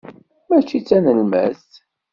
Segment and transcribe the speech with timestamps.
[0.47, 1.71] Mačči d tanelmadt.